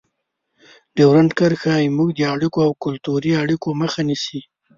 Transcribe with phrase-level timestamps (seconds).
[0.95, 4.39] ډیورنډ کرښه زموږ د اړیکو او کلتوري اړیکو مخه نیسي.